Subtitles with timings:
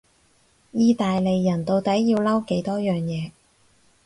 [0.71, 3.29] 意大利人到底要嬲幾多樣嘢？